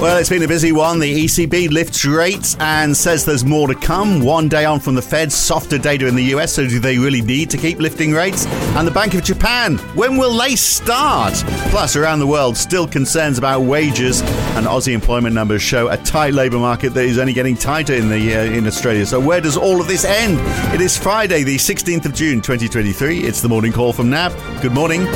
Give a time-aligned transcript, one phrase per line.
[0.00, 0.98] Well, it's been a busy one.
[0.98, 4.20] The ECB lifts rates and says there's more to come.
[4.20, 6.54] One day on from the Fed, softer data in the US.
[6.54, 8.46] So, do they really need to keep lifting rates?
[8.76, 11.34] And the Bank of Japan, when will they start?
[11.68, 14.22] Plus, around the world, still concerns about wages.
[14.56, 18.08] And Aussie employment numbers show a tight labour market that is only getting tighter in
[18.08, 19.04] the uh, in Australia.
[19.04, 20.38] So, where does all of this end?
[20.74, 23.18] It is Friday, the 16th of June, 2023.
[23.18, 24.32] It's the morning call from NAB.
[24.62, 25.06] Good morning.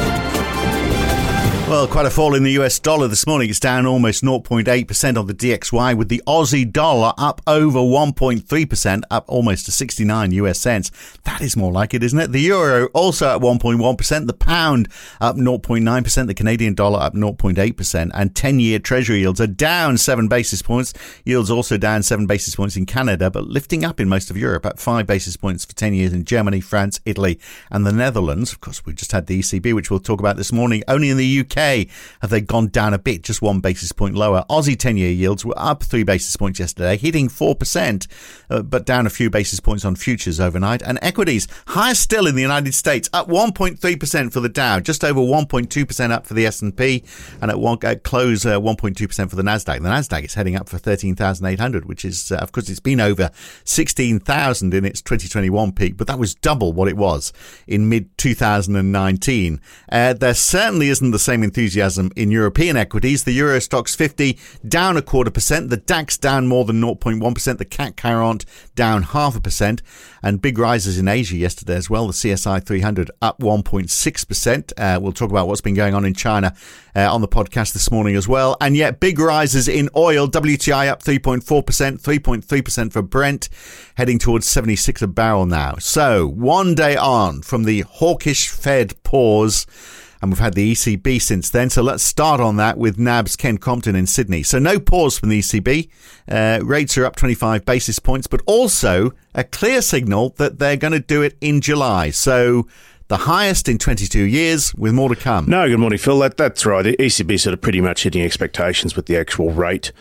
[1.66, 3.48] Well, quite a fall in the US dollar this morning.
[3.48, 9.24] It's down almost 0.8% on the DXY, with the Aussie dollar up over 1.3%, up
[9.28, 10.90] almost to 69 US cents.
[11.24, 12.32] That is more like it, isn't it?
[12.32, 14.88] The euro also at 1.1%, the pound
[15.22, 20.28] up 0.9%, the Canadian dollar up 0.8%, and 10 year Treasury yields are down 7
[20.28, 20.92] basis points.
[21.24, 24.66] Yields also down 7 basis points in Canada, but lifting up in most of Europe
[24.66, 27.40] at 5 basis points for 10 years in Germany, France, Italy,
[27.70, 28.52] and the Netherlands.
[28.52, 30.82] Of course, we just had the ECB, which we'll talk about this morning.
[30.86, 34.44] Only in the UK Have they gone down a bit, just one basis point lower.
[34.50, 38.06] Aussie 10 year yields were up three basis points yesterday, hitting 4%,
[38.50, 40.82] uh, but down a few basis points on futures overnight.
[40.82, 45.20] And equities, higher still in the United States, up 1.3% for the Dow, just over
[45.20, 47.04] 1.2% up for the S&P,
[47.40, 49.82] and at one at close uh, 1.2% for the Nasdaq.
[49.82, 53.30] The Nasdaq is heading up for 13,800, which is, uh, of course, it's been over
[53.64, 57.32] 16,000 in its 2021 peak, but that was double what it was
[57.66, 59.60] in mid 2019.
[59.90, 63.24] Uh, there certainly isn't the same enthusiasm in European equities.
[63.24, 67.64] The Euro Stoxx 50 down a quarter percent, the DAX down more than 0.1%, the
[67.64, 69.82] CAC 40 down half a percent,
[70.22, 72.06] and big rises in Asia yesterday as well.
[72.06, 74.72] The CSI 300 up 1.6%.
[74.76, 76.54] Uh, we'll talk about what's been going on in China
[76.96, 78.56] uh, on the podcast this morning as well.
[78.60, 80.28] And yet, big rises in oil.
[80.28, 83.48] WTI up 3.4%, 3.3% for Brent,
[83.96, 85.74] heading towards 76 a barrel now.
[85.78, 89.66] So, one day on from the hawkish Fed pause
[90.24, 91.68] and we've had the ECB since then.
[91.68, 94.42] So let's start on that with NAB's Ken Crompton in Sydney.
[94.42, 95.90] So no pause from the ECB.
[96.26, 100.94] Uh, rates are up 25 basis points, but also a clear signal that they're going
[100.94, 102.08] to do it in July.
[102.08, 102.66] So
[103.08, 105.44] the highest in 22 years, with more to come.
[105.46, 106.18] No, good morning, Phil.
[106.20, 106.82] That, that's right.
[106.82, 109.92] The ECB sort of pretty much hitting expectations with the actual rate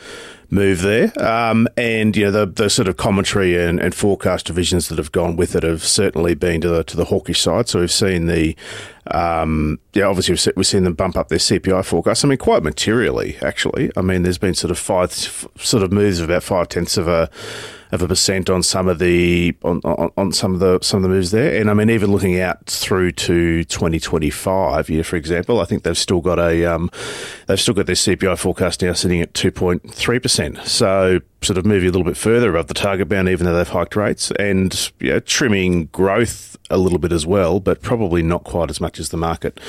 [0.54, 1.12] move there.
[1.22, 5.12] Um, and you know the, the sort of commentary and, and, forecast divisions that have
[5.12, 7.68] gone with it have certainly been to the to the hawkish side.
[7.68, 8.56] So we've seen the
[9.08, 12.24] um, yeah, obviously we've seen them bump up their CPI forecast.
[12.24, 13.92] I mean, quite materially, actually.
[13.98, 17.08] I mean, there's been sort of five sort of moves of about five tenths of
[17.08, 17.30] a
[17.94, 21.04] of a percent on some of the on, on, on, some of the some of
[21.04, 21.60] the moves there.
[21.62, 25.98] And I mean, even looking out through to 2025, yeah, for example, I think they've
[25.98, 26.90] still got a um,
[27.46, 30.43] they've still got their CPI forecast now sitting at 2.3 percent.
[30.66, 33.68] So sort of moving a little bit further above the target bound, even though they've
[33.68, 34.92] hiked rates, and
[35.26, 39.18] trimming growth a little bit as well, but probably not quite as much as the
[39.18, 39.60] market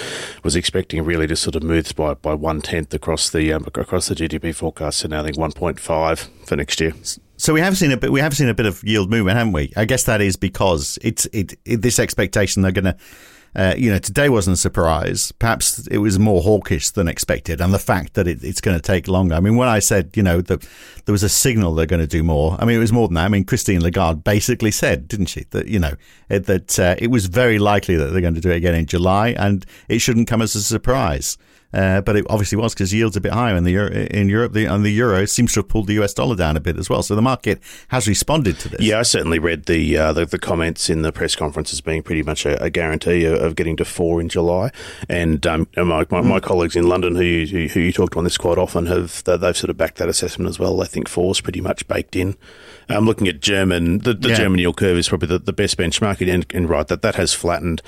[0.42, 1.04] was expecting.
[1.04, 4.54] Really, just sort of moved by by one tenth across the um, across the GDP
[4.54, 6.92] forecast, so now I think 1.5 for next year.
[7.36, 8.12] So we have seen a bit.
[8.12, 9.72] We have seen a bit of yield movement, haven't we?
[9.76, 12.96] I guess that is because it's it, it this expectation they're going to.
[13.54, 15.32] Uh, you know, today wasn't a surprise.
[15.32, 18.82] Perhaps it was more hawkish than expected, and the fact that it, it's going to
[18.82, 19.34] take longer.
[19.34, 20.66] I mean, when I said, you know, that
[21.04, 22.56] there was a signal they're going to do more.
[22.58, 23.24] I mean, it was more than that.
[23.24, 25.94] I mean, Christine Lagarde basically said, didn't she, that you know
[26.28, 29.28] that uh, it was very likely that they're going to do it again in July,
[29.38, 31.38] and it shouldn't come as a surprise.
[31.74, 34.52] Uh, but it obviously was because yields a bit higher in the Euro, in Europe.
[34.52, 36.88] The, and the euro seems to have pulled the US dollar down a bit as
[36.88, 37.02] well.
[37.02, 38.80] So the market has responded to this.
[38.80, 42.02] Yeah, I certainly read the uh, the, the, comments in the press conference as being
[42.02, 44.70] pretty much a, a guarantee of, of, getting to four in July.
[45.08, 48.24] And um, my, my, my, colleagues in London, who you, who you talk to on
[48.24, 50.80] this quite often, have they've sort of backed that assessment as well.
[50.82, 52.36] I think four is pretty much baked in.
[52.88, 53.98] I'm um, looking at German.
[53.98, 54.36] The, the yeah.
[54.36, 57.32] German yield curve is probably the, the best benchmark, and, and right that that has
[57.32, 57.80] flattened,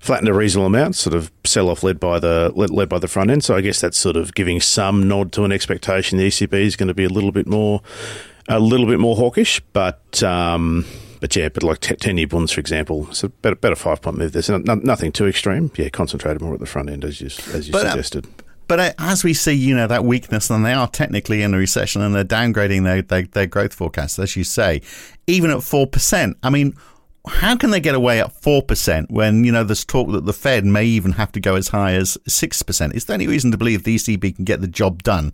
[0.00, 0.94] flattened a reasonable amount.
[0.96, 3.33] Sort of sell off led by the led, led by the front end.
[3.40, 6.76] So I guess that's sort of giving some nod to an expectation the ECB is
[6.76, 7.82] going to be a little bit more,
[8.48, 10.22] a little bit more hawkish, but.
[10.22, 10.84] Um,
[11.20, 14.18] but yeah, but like 10 year bonds, for example, it's a better, better five point
[14.18, 14.32] move.
[14.32, 15.70] There's no, nothing too extreme.
[15.74, 18.26] Yeah, concentrated more at the front end, as you, as you but, uh, suggested.
[18.26, 21.56] Uh, but as we see, you know, that weakness, and they are technically in a
[21.56, 24.82] recession and they're downgrading their, their, their growth forecasts, as you say,
[25.26, 26.34] even at 4%.
[26.42, 26.76] I mean,
[27.26, 30.64] how can they get away at 4% when, you know, there's talk that the Fed
[30.66, 32.94] may even have to go as high as 6%?
[32.94, 35.32] Is there any reason to believe the ECB can get the job done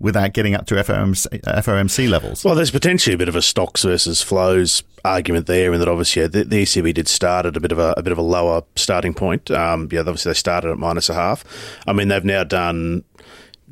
[0.00, 2.44] without getting up to FOMC, FOMC levels?
[2.44, 6.26] Well, there's potentially a bit of a stocks versus flows argument there, in that obviously
[6.26, 8.62] the, the, ECB did start at a bit of a, a bit of a lower
[8.74, 9.52] starting point.
[9.52, 11.44] Um, yeah, obviously they started at minus a half.
[11.86, 13.04] I mean, they've now done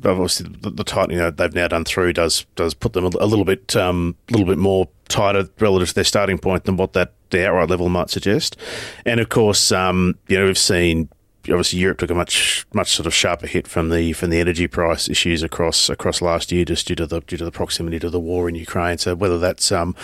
[0.05, 3.43] obviously the, tightening that they've now done through does does put them a, a little
[3.43, 7.47] bit um, little bit more tighter relative to their starting point than what that the
[7.47, 8.57] outright level might suggest.
[9.05, 11.09] And of course, um, you know, we've seen
[11.51, 14.67] obviously Europe took a much much sort of sharper hit from the from the energy
[14.67, 18.09] price issues across across last year, just due to the due to the proximity to
[18.09, 18.97] the war in Ukraine.
[18.97, 19.95] So whether that's um,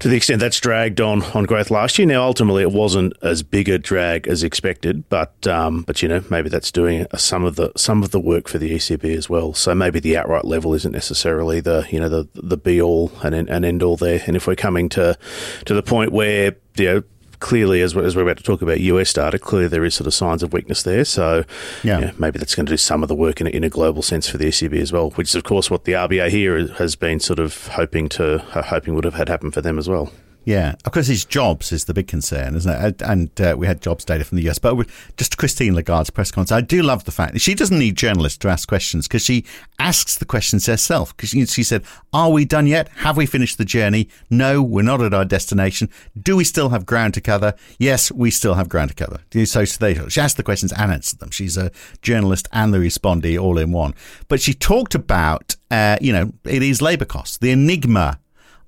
[0.00, 2.06] to the extent that's dragged on on growth last year.
[2.06, 6.22] Now ultimately it wasn't as big a drag as expected, but um, but you know
[6.30, 9.54] maybe that's doing some of the some of the work for the ECB as well.
[9.54, 13.34] So maybe the outright level isn't necessarily the you know the the be all and,
[13.34, 14.22] and end all there.
[14.26, 15.18] And if we're coming to
[15.64, 17.02] to the point where you know
[17.40, 20.06] clearly, as we're, as we're about to talk about US data, clearly there is sort
[20.06, 21.04] of signs of weakness there.
[21.04, 21.44] So
[21.82, 22.00] yeah.
[22.00, 24.02] yeah maybe that's going to do some of the work in a, in a global
[24.02, 26.96] sense for the ECB as well, which is of course what the RBA here has
[26.96, 30.12] been sort of hoping to hoping would have had happen for them as well.
[30.48, 33.02] Yeah, of course, his jobs is the big concern, isn't it?
[33.02, 34.78] And uh, we had jobs data from the US, but
[35.18, 36.52] just Christine Lagarde's press conference.
[36.52, 39.44] I do love the fact that she doesn't need journalists to ask questions because she
[39.78, 41.14] asks the questions herself.
[41.14, 41.84] Because she, she said,
[42.14, 42.88] "Are we done yet?
[42.96, 44.08] Have we finished the journey?
[44.30, 45.90] No, we're not at our destination.
[46.18, 47.52] Do we still have ground to cover?
[47.78, 51.18] Yes, we still have ground to cover." So they, she asked the questions and answered
[51.18, 51.30] them.
[51.30, 53.94] She's a journalist and the respondee all in one.
[54.28, 58.18] But she talked about, uh, you know, it is labour costs, the enigma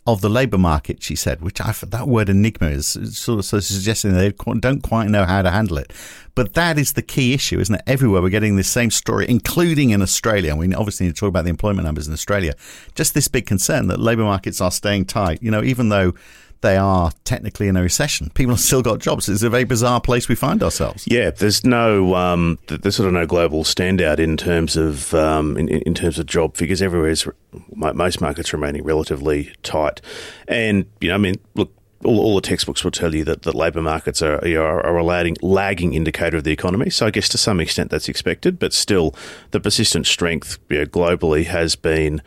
[0.07, 3.59] of the labour market, she said, which I that word enigma is sort of, sort
[3.59, 5.93] of suggesting they don't quite know how to handle it.
[6.35, 7.83] But that is the key issue, isn't it?
[7.87, 10.57] Everywhere we're getting this same story, including in Australia.
[10.57, 12.55] We obviously need to talk about the employment numbers in Australia.
[12.95, 15.43] Just this big concern that labour markets are staying tight.
[15.43, 16.15] You know, even though
[16.63, 18.31] they are technically in a recession.
[18.35, 19.29] People have still got jobs.
[19.29, 21.05] It's a very bizarre place we find ourselves.
[21.07, 25.69] Yeah, there's no um, there's sort of no global standout in terms of um, in,
[25.69, 26.83] in, terms of job figures.
[26.83, 27.27] Everywhere is
[27.73, 30.01] most markets remaining relatively tight,
[30.49, 31.73] and you know, I mean, look.
[32.03, 35.05] All, all the textbooks will tell you that, the labour markets are, are, are a
[35.05, 36.89] lagging, lagging indicator of the economy.
[36.89, 39.15] So I guess to some extent that's expected, but still
[39.51, 42.23] the persistent strength you know, globally has been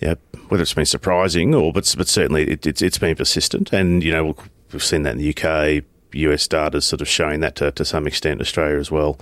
[0.00, 0.14] yeah,
[0.48, 4.12] whether it's been surprising or, but but certainly it, it's it's been persistent, and you
[4.12, 4.36] know
[4.72, 8.06] we've seen that in the UK, US data sort of showing that to, to some
[8.06, 9.18] extent, Australia as well,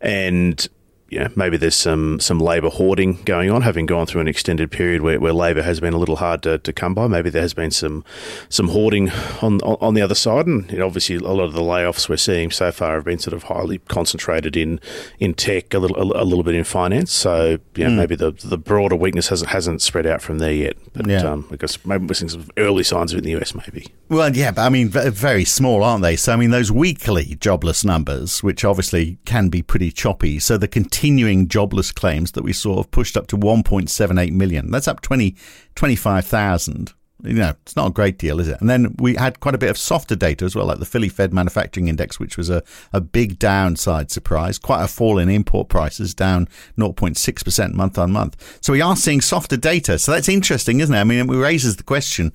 [0.00, 0.68] and
[1.08, 4.72] you know, maybe there's some some labour hoarding going on, having gone through an extended
[4.72, 7.06] period where, where labour has been a little hard to, to come by.
[7.06, 8.04] Maybe there has been some
[8.48, 9.10] some hoarding
[9.40, 12.16] on on the other side, and you know, obviously a lot of the layoffs we're
[12.16, 14.80] seeing so far have been sort of highly concentrated in
[15.20, 17.12] in tech, a little a, a little bit in finance.
[17.12, 17.96] So yeah, mm.
[17.96, 20.76] maybe the the broader weakness hasn't hasn't spread out from there yet.
[20.92, 21.22] But yeah.
[21.22, 23.86] um, I guess maybe we're seeing some early signs of it in the US, maybe.
[24.08, 26.16] Well, yeah, but I mean, very small, aren't they?
[26.16, 30.40] So I mean, those weekly jobless numbers, which obviously can be pretty choppy.
[30.40, 34.70] So the continuing jobless claims that we saw have pushed up to 1.78 million.
[34.70, 35.36] That's up 20,
[35.74, 36.94] 25,000.
[37.22, 38.58] You know, it's not a great deal, is it?
[38.62, 41.10] And then we had quite a bit of softer data as well, like the Philly
[41.10, 42.62] Fed Manufacturing Index, which was a,
[42.94, 44.58] a big downside surprise.
[44.58, 46.48] Quite a fall in import prices, down
[46.78, 48.58] 0.6% month on month.
[48.62, 49.98] So we are seeing softer data.
[49.98, 50.98] So that's interesting, isn't it?
[50.98, 52.32] I mean, it raises the question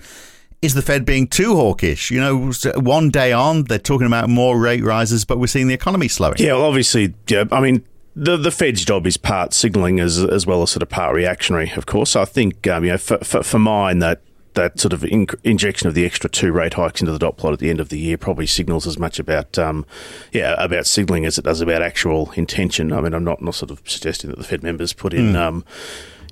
[0.61, 2.11] is the Fed being too hawkish?
[2.11, 5.73] You know, one day on, they're talking about more rate rises, but we're seeing the
[5.73, 6.35] economy slowing.
[6.37, 7.45] Yeah, well, obviously, yeah.
[7.51, 7.83] I mean,
[8.15, 11.71] the the Fed's job is part signalling as as well as sort of part reactionary,
[11.75, 12.15] of course.
[12.15, 14.21] I think um, you know for, for, for mine that
[14.53, 17.53] that sort of in- injection of the extra two rate hikes into the dot plot
[17.53, 19.85] at the end of the year probably signals as much about um,
[20.33, 22.91] yeah about signalling as it does about actual intention.
[22.91, 25.33] I mean, I'm not not sort of suggesting that the Fed members put in.
[25.33, 25.35] Mm.
[25.35, 25.65] Um,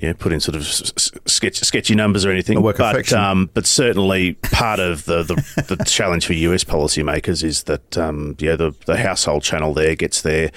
[0.01, 2.57] yeah, put in sort of sketch, sketchy numbers or anything.
[2.77, 7.97] but um, but certainly part of the, the, the challenge for US policymakers is that
[7.97, 10.51] um, yeah the the household channel there gets their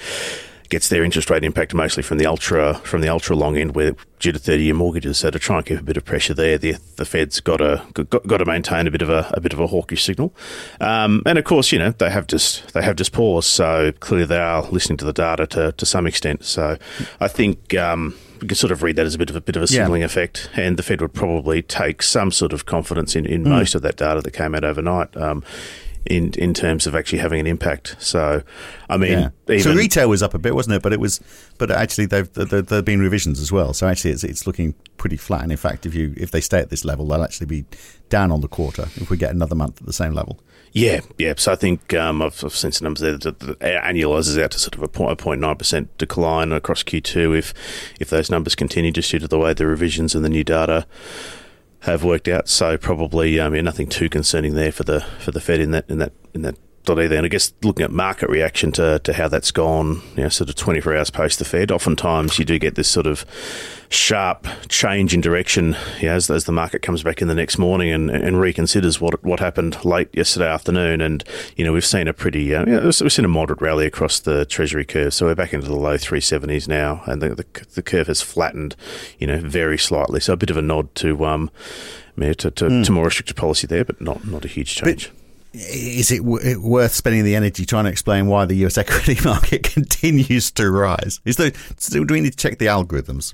[0.73, 3.95] gets their interest rate impact mostly from the ultra from the ultra long end, where
[4.19, 5.19] due to thirty year mortgages.
[5.19, 7.85] So to try and keep a bit of pressure there, the the Fed's got to
[7.93, 10.33] got, got to maintain a bit of a, a bit of a hawkish signal.
[10.81, 13.47] Um, and of course, you know they have just they have just paused.
[13.47, 16.43] So clearly they are listening to the data to to some extent.
[16.43, 16.77] So
[17.19, 17.75] I think.
[17.75, 19.67] Um, we can sort of read that as a bit of a bit of a
[19.67, 20.07] signalling yeah.
[20.07, 23.47] effect, and the Fed would probably take some sort of confidence in, in mm.
[23.47, 25.15] most of that data that came out overnight.
[25.15, 25.45] Um,
[26.05, 27.95] in in terms of actually having an impact.
[27.99, 28.43] So,
[28.89, 29.29] I mean, yeah.
[29.47, 30.81] even, so retail was up a bit, wasn't it?
[30.81, 31.19] But it was,
[31.57, 33.73] but actually they've there have been revisions as well.
[33.73, 35.43] So actually, it's it's looking pretty flat.
[35.43, 37.65] And in fact, if you if they stay at this level, they'll actually be
[38.09, 40.39] down on the quarter if we get another month at the same level.
[40.73, 41.35] Yeah, yeah.
[41.37, 44.59] So I think um, I've, I've, seen some numbers there that, that annualises out to
[44.59, 47.53] sort of a point, a 0.9 percent decline across Q2 if
[47.99, 50.87] if those numbers continue just due to the way the revisions and the new data
[51.83, 52.47] have worked out.
[52.47, 55.89] So probably um, yeah, nothing too concerning there for the for the Fed in that
[55.89, 57.15] in that in that dot either.
[57.15, 60.49] And I guess looking at market reaction to, to how that's gone, you know, sort
[60.49, 63.25] of 24 hours post the Fed, oftentimes you do get this sort of
[63.89, 67.59] sharp change in direction you know, as, as the market comes back in the next
[67.59, 70.99] morning and, and reconsiders what what happened late yesterday afternoon.
[71.01, 71.23] And,
[71.55, 74.19] you know, we've seen a pretty, uh, you know, we've seen a moderate rally across
[74.19, 75.13] the Treasury curve.
[75.13, 78.75] So we're back into the low 370s now and the, the, the curve has flattened,
[79.19, 80.19] you know, very slightly.
[80.19, 81.51] So a bit of a nod to, um,
[82.17, 82.85] to, to, mm.
[82.85, 85.09] to more restrictive policy there, but not, not a huge change.
[85.09, 85.22] But-
[85.53, 89.63] is it w- worth spending the energy trying to explain why the US equity market
[89.73, 91.19] continues to rise?
[91.25, 93.33] Is there, do we need to check the algorithms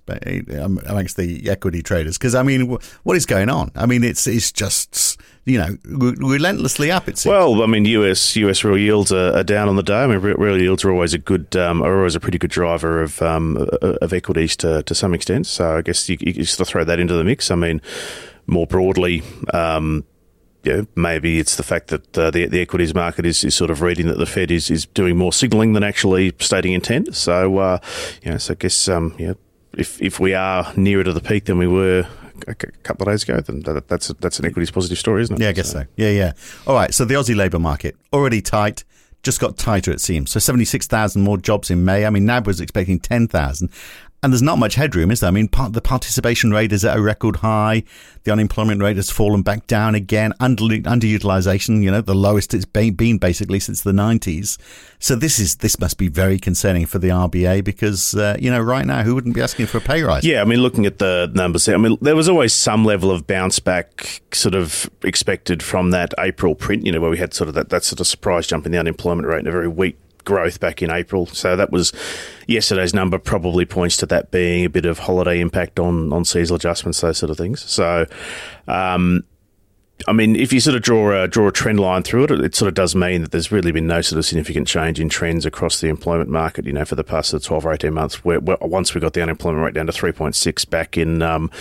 [0.62, 2.18] um, amongst the equity traders?
[2.18, 3.72] Because I mean, what is going on?
[3.76, 7.08] I mean, it's it's just you know relentlessly up.
[7.08, 7.32] It seems.
[7.32, 10.04] Well, I mean, US US real yields are, are down on the day.
[10.04, 13.02] I mean, real yields are always a good um, are always a pretty good driver
[13.02, 15.48] of um, of equities to to some extent.
[15.48, 17.50] So I guess you, you of throw that into the mix.
[17.50, 17.82] I mean,
[18.46, 19.24] more broadly.
[19.54, 20.04] Um,
[20.64, 23.72] you know, maybe it's the fact that uh, the the equities market is, is sort
[23.72, 27.16] of reading that the Fed is, is doing more signalling than actually stating intent.
[27.16, 27.80] So, uh,
[28.24, 29.36] you know, so I guess um, you know,
[29.78, 32.06] if if we are nearer to the peak than we were
[32.48, 35.36] a couple of days ago, then that, that's a, that's an equities positive story, isn't
[35.36, 35.42] it?
[35.42, 35.82] Yeah, I guess so.
[35.82, 35.86] so.
[35.96, 36.32] Yeah, yeah.
[36.68, 36.94] All right.
[36.94, 38.84] So the Aussie labour market already tight.
[39.22, 40.32] Just got tighter, it seems.
[40.32, 42.06] So 76,000 more jobs in May.
[42.06, 43.70] I mean, NAB was expecting 10,000.
[44.22, 45.30] And there's not much headroom, is there?
[45.30, 47.84] I mean, part, the participation rate is at a record high.
[48.26, 50.34] The unemployment rate has fallen back down again.
[50.42, 54.58] Under, underutilization, you know, the lowest it's been basically since the 90s.
[55.00, 58.60] So this is this must be very concerning for the RBA because uh, you know
[58.60, 60.26] right now who wouldn't be asking for a pay rise?
[60.26, 63.26] Yeah, I mean, looking at the numbers, I mean, there was always some level of
[63.26, 66.86] bounce back sort of expected from that April print.
[66.86, 68.78] You know, where we had sort of that, that sort of surprise jump in the
[68.78, 71.26] unemployment rate in a very weak growth back in April.
[71.28, 71.92] So that was
[72.48, 76.58] yesterday's number probably points to that being a bit of holiday impact on on seasonal
[76.58, 77.62] adjustments, those sort of things.
[77.62, 78.06] So
[78.68, 79.24] um,
[80.08, 82.56] I mean, if you sort of draw a draw a trend line through it, it
[82.56, 85.46] sort of does mean that there's really been no sort of significant change in trends
[85.46, 86.66] across the employment market.
[86.66, 89.02] You know, for the past sort of 12 or 18 months, where, where once we
[89.02, 91.52] got the unemployment rate down to 3.6 back in, um,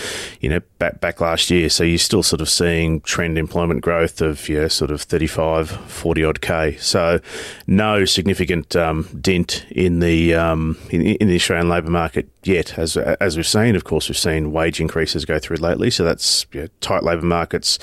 [0.40, 4.21] you know, back back last year, so you're still sort of seeing trend employment growth
[4.21, 6.76] of yeah, sort of 35, 40 odd k.
[6.76, 7.21] So
[7.66, 12.97] no significant um, dent in the um, in, in the Australian labour market yet, as
[12.97, 13.75] as we've seen.
[13.75, 17.78] Of course, we've seen wage increases go through lately, so that's know, tight labour markets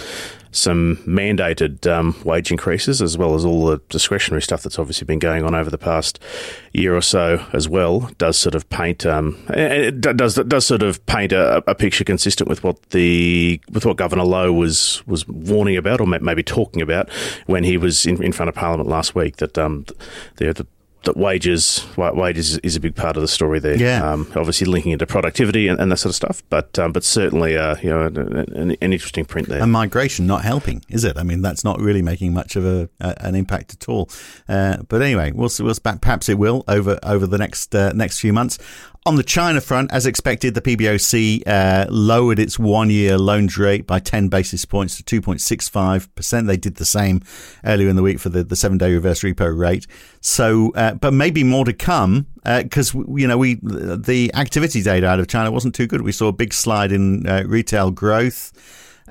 [0.56, 5.20] some mandated um, wage increases, as well as all the discretionary stuff that's obviously been
[5.20, 6.20] going on over the past
[6.74, 11.06] year or so, as well, does sort of paint um, it does does sort of
[11.06, 15.78] paint a, a, picture consistent with what the with what Governor Lowe was was warning
[15.78, 17.10] about, or maybe talking about
[17.46, 19.38] when he was in, in front of Parliament last week.
[19.38, 19.86] That um,
[20.38, 20.68] the, the
[21.06, 23.76] that wages wages is a big part of the story there.
[23.76, 26.44] Yeah, um, obviously linking into productivity and, and, that sort of stuff.
[26.50, 29.62] But um, but certainly, uh, you know, an, an, an, interesting print there.
[29.62, 31.18] And migration not helping, is it?
[31.18, 34.10] I mean, that's not really making much of a, a an impact at all.
[34.48, 38.34] Uh, but anyway, we'll, we'll perhaps it will over over the next uh, next few
[38.34, 38.58] months.
[39.08, 43.86] On the China front, as expected, the PBOC uh, lowered its one year loans rate
[43.86, 46.48] by 10 basis points to 2.65%.
[46.48, 47.22] They did the same
[47.64, 49.86] earlier in the week for the, the seven day reverse repo rate.
[50.22, 55.06] So, uh, but maybe more to come because, uh, you know, we the activity data
[55.06, 56.02] out of China wasn't too good.
[56.02, 58.54] We saw a big slide in uh, retail growth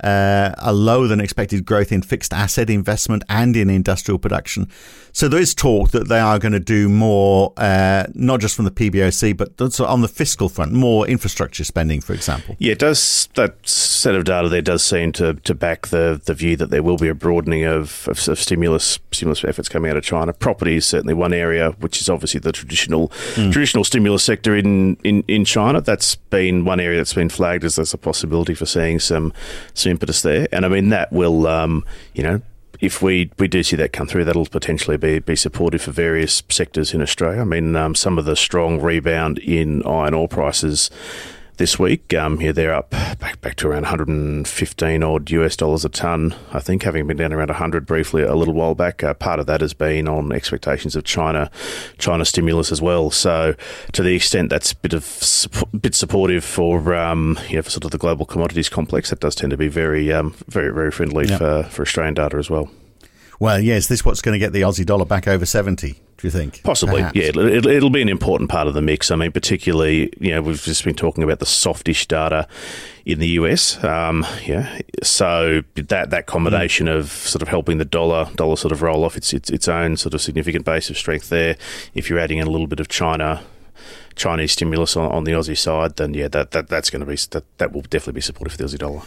[0.03, 4.69] uh, a lower than expected growth in fixed asset investment and in industrial production.
[5.13, 8.65] So there is talk that they are going to do more, uh, not just from
[8.65, 12.57] the PBOC, but on the fiscal front, more infrastructure spending, for example.
[12.59, 16.35] Yeah, it does that set of data there does seem to, to back the, the
[16.35, 19.97] view that there will be a broadening of, of, of stimulus stimulus efforts coming out
[19.97, 20.33] of China.
[20.33, 23.53] Property is certainly one area, which is obviously the traditional mm.
[23.53, 25.81] traditional stimulus sector in, in, in China.
[25.81, 29.33] That's been one area that's been flagged as there's a possibility for seeing some
[29.87, 30.49] impetus there.
[30.53, 32.43] And I mean, that will, um, you know,
[32.81, 36.43] if we, we do see that come through, that'll potentially be, be supportive for various
[36.49, 37.41] sectors in Australia.
[37.41, 40.91] I mean, um, some of the strong rebound in iron ore prices
[41.57, 42.13] this week.
[42.15, 46.35] Um, yeah, they're up back back to around 115 odd US dollars a ton.
[46.53, 49.03] I think, having been down around 100 briefly a little while back.
[49.03, 51.51] Uh, part of that has been on expectations of China,
[51.99, 53.11] China stimulus as well.
[53.11, 53.55] So,
[53.93, 55.49] to the extent that's a bit of
[55.81, 59.35] bit supportive for um, you know, for sort of the global commodities complex, that does
[59.35, 61.39] tend to be very um, very very friendly yep.
[61.39, 62.71] for for Australian data as well.
[63.41, 65.99] Well, yeah, is this what's going to get the Aussie dollar back over 70, do
[66.23, 66.63] you think?
[66.63, 67.17] Possibly, Perhaps.
[67.17, 67.25] yeah.
[67.25, 69.11] It'll, it'll, be an important part of the mix.
[69.11, 72.47] I mean, particularly, you know, we've just been talking about the softish data
[73.05, 73.83] in the US.
[73.83, 76.97] Um, yeah, so that that combination mm.
[76.97, 79.97] of sort of helping the dollar dollar sort of roll off its, its its own
[79.97, 81.57] sort of significant base of strength there.
[81.95, 83.43] If you're adding in a little bit of China
[84.17, 87.17] Chinese stimulus on, on the Aussie side, then yeah, that, that that's going to be
[87.31, 89.03] that, that will definitely be supportive for the Aussie dollar.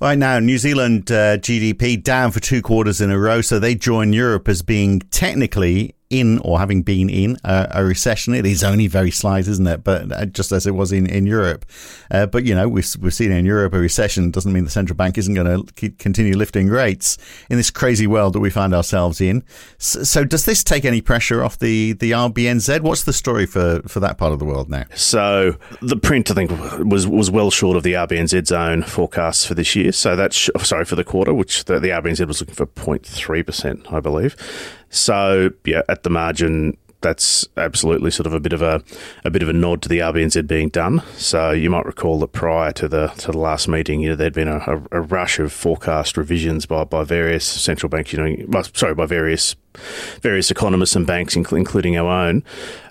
[0.00, 3.74] Right now, New Zealand uh, GDP down for two quarters in a row, so they
[3.74, 8.34] join Europe as being technically in or having been in a, a, recession.
[8.34, 9.84] It is only very slight, isn't it?
[9.84, 11.64] But uh, just as it was in, in Europe.
[12.10, 14.96] Uh, but, you know, we've, we've seen in Europe a recession doesn't mean the central
[14.96, 17.16] bank isn't going to continue lifting rates
[17.48, 19.44] in this crazy world that we find ourselves in.
[19.78, 22.80] So, so, does this take any pressure off the, the RBNZ?
[22.80, 24.84] What's the story for, for that part of the world now?
[24.94, 26.50] So the print, I think,
[26.84, 29.92] was, was well short of the RBNZ's own forecasts for this year.
[29.92, 34.00] So that's, sorry, for the quarter, which the, the RBNZ was looking for 0.3%, I
[34.00, 34.36] believe.
[34.90, 38.82] So yeah, at the margin, that's absolutely sort of a bit of a
[39.24, 41.02] a bit of a nod to the RBNZ being done.
[41.16, 44.34] So you might recall that prior to the to the last meeting, you know, there'd
[44.34, 48.12] been a, a, rush of forecast revisions by, by various central banks.
[48.12, 49.56] You know, well, sorry, by various
[50.20, 52.44] various economists and banks, including our own.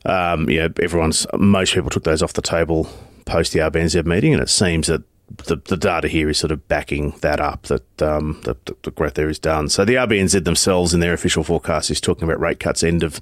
[0.06, 2.90] Um, yeah, everyone's most people took those off the table
[3.26, 5.04] post the RBNZ meeting, and it seems that
[5.46, 9.14] the, the data here is sort of backing that up that um, the, the, growth
[9.14, 9.70] there is done.
[9.70, 13.20] So the RBNZ themselves in their official forecast is talking about rate cuts end of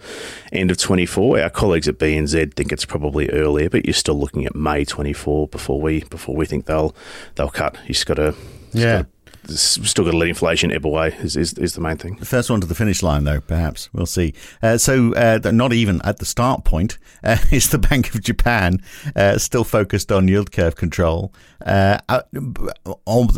[0.52, 1.40] end of 24.
[1.40, 5.48] Our colleagues at BNZ think it's probably earlier, but you're still looking at May 24
[5.50, 6.96] before we before we think they'll
[7.36, 7.78] they'll cut.
[7.84, 8.36] You just got to
[8.74, 9.04] yeah
[9.48, 12.16] still got to let inflation ebb away is, is, is, the main thing.
[12.16, 13.90] The first one to the finish line, though, perhaps.
[13.94, 14.34] We'll see.
[14.62, 18.82] Uh, so, uh, not even at the start point uh, is the Bank of Japan
[19.16, 21.34] uh, still focused on yield curve control.
[21.66, 22.22] Uh, uh,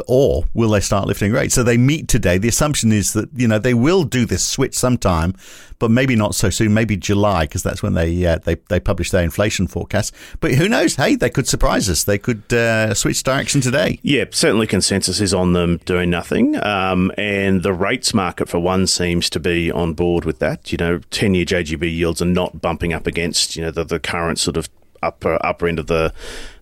[0.07, 1.55] or will they start lifting rates?
[1.55, 2.37] So they meet today.
[2.37, 5.35] The assumption is that, you know, they will do this switch sometime
[5.79, 6.73] but maybe not so soon.
[6.73, 10.13] Maybe July because that's when they uh, they they publish their inflation forecast.
[10.41, 10.95] But who knows?
[10.95, 12.03] Hey, they could surprise us.
[12.03, 13.99] They could uh, switch direction today.
[14.03, 18.87] Yeah, certainly consensus is on them doing nothing, um, and the rates market for one
[18.87, 20.71] seems to be on board with that.
[20.71, 23.99] You know, ten year JGB yields are not bumping up against you know the, the
[23.99, 24.69] current sort of
[25.01, 26.13] upper upper end of the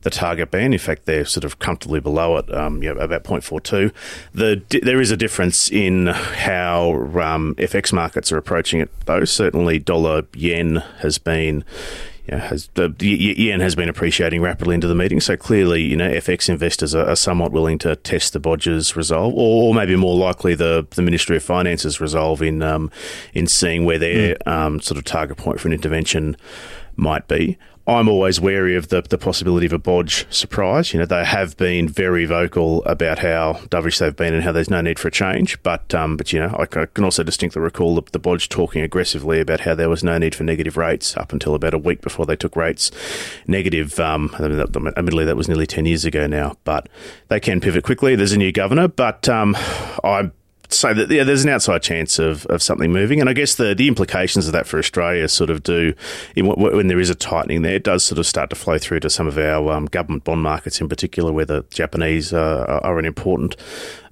[0.01, 0.73] the target band.
[0.73, 3.91] In fact, they're sort of comfortably below it, um, you know, about 0.42.
[4.33, 9.25] The there is a difference in how um, FX markets are approaching it, though.
[9.25, 11.63] Certainly, dollar yen has been.
[12.27, 15.95] You know, has the, yen has been appreciating rapidly into the meeting, so clearly, you
[15.95, 19.95] know, FX investors are, are somewhat willing to test the BoJ's resolve, or, or, maybe
[19.95, 22.91] more likely the, the Ministry of Finance's resolve in um,
[23.33, 24.47] in seeing where their mm.
[24.47, 26.35] um, sort of target point for an intervention
[26.97, 27.57] might be.
[27.87, 30.91] I'm always wary of the, the possibility of a BoJ surprise.
[30.91, 34.69] You know, they have been very vocal about how dovish they've been and how there's
[34.69, 35.63] no need for a change.
[35.63, 39.39] But, um, but you know, I can also distinctly recall the, the BoJ talking aggressively
[39.39, 42.25] about how there was no need for negative rates up until about a week before
[42.25, 42.91] they took rates
[43.47, 43.97] negative.
[44.01, 46.89] Um, admittedly, that was nearly 10 years ago now, but
[47.29, 48.17] they can pivot quickly.
[48.17, 49.55] There's a new governor, but um,
[50.03, 50.33] I'm
[50.69, 53.73] so that yeah, there's an outside chance of, of something moving, and I guess the
[53.73, 55.93] the implications of that for Australia sort of do
[56.35, 59.09] when there is a tightening there, it does sort of start to flow through to
[59.09, 63.05] some of our um, government bond markets in particular, where the Japanese uh, are an
[63.05, 63.55] important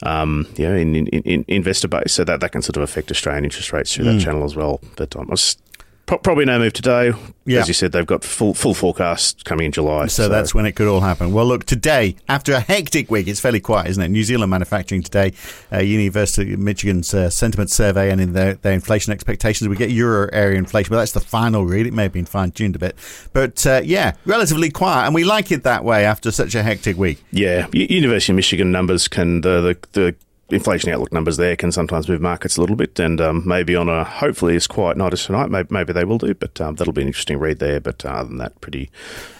[0.04, 3.12] um, you know, in, in, in investor base, so that that can sort of affect
[3.12, 4.18] Australian interest rates through mm.
[4.18, 4.80] that channel as well.
[4.96, 5.58] But I was
[6.06, 7.14] Probably no move today.
[7.46, 7.62] Yeah.
[7.62, 10.06] As you said, they've got full full forecast coming in July.
[10.06, 11.34] So, so, that's when it could all happen.
[11.34, 14.10] Well, look, today, after a hectic week, it's fairly quiet, isn't it?
[14.10, 15.34] New Zealand manufacturing today,
[15.72, 19.68] uh, University of Michigan's uh, sentiment survey and in their, their inflation expectations.
[19.68, 21.88] We get euro area inflation, but that's the final read.
[21.88, 22.96] It may have been fine tuned a bit.
[23.34, 25.06] But uh, yeah, relatively quiet.
[25.08, 27.24] And we like it that way after such a hectic week.
[27.32, 27.68] Yeah.
[27.72, 30.16] University of Michigan numbers can, the, the, the
[30.50, 33.90] inflation outlook numbers there can sometimes move markets a little bit, and um, maybe on
[33.90, 36.34] a hopefully as quiet night as tonight, maybe, maybe they will do.
[36.34, 37.80] But um, that'll be an interesting read there.
[37.80, 38.92] But uh, other than that, pretty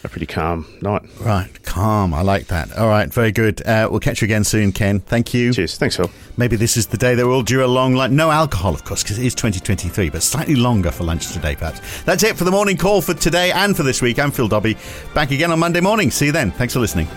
[0.02, 1.02] a pretty calm night.
[1.20, 2.12] Right, calm.
[2.12, 2.76] I like that.
[2.76, 3.64] All right, very good.
[3.66, 5.00] Uh, we'll catch you again soon, Ken.
[5.00, 5.52] Thank you.
[5.52, 5.78] Cheers.
[5.78, 6.10] Thanks, Phil.
[6.36, 8.12] Maybe this is the day that we'll do a long lunch.
[8.12, 12.02] No alcohol, of course, because it is 2023, but slightly longer for lunch today, perhaps.
[12.02, 14.18] That's it for the morning call for today and for this week.
[14.18, 14.76] I'm Phil Dobby.
[15.14, 16.10] Back again on Monday morning.
[16.10, 16.50] See you then.
[16.50, 17.08] Thanks for listening.